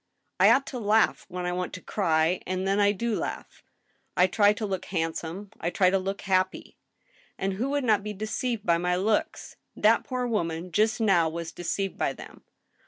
[0.39, 3.61] I ought to laugh when ^ I want to cry— ^and then I do laugh.
[4.17, 6.79] I try to look handsome, I try to look happy!
[7.37, 9.57] And who would not be deceived by my looks?
[9.75, 12.41] That poor woman just now was deceived by them.